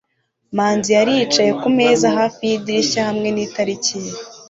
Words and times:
manzi 0.55 0.89
yari 0.97 1.11
yicaye 1.17 1.51
kumeza 1.61 2.07
hafi 2.17 2.41
yidirishya 2.49 3.01
hamwe 3.09 3.27
nitariki 3.35 3.97
ye 4.05 4.13